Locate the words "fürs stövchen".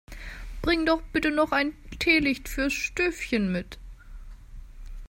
2.49-3.51